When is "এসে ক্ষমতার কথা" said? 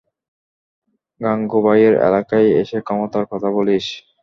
2.61-3.49